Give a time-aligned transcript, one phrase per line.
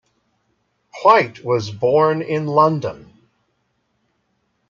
[1.03, 3.13] White was born in London.